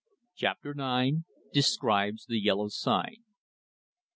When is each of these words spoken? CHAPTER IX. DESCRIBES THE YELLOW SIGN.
CHAPTER 0.35 0.71
IX. 0.79 1.25
DESCRIBES 1.53 2.25
THE 2.25 2.39
YELLOW 2.39 2.69
SIGN. 2.69 3.23